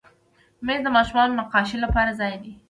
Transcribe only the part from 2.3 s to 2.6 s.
دی.